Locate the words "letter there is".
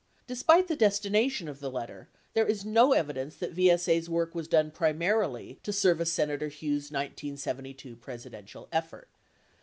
1.69-2.65